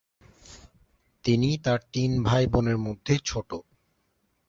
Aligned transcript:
তিনি 1.23 1.49
তার 1.57 1.79
তিন 1.93 2.11
ভাইবোনের 2.23 2.77
মধ্যে 2.77 3.13
ছোট। 3.25 3.49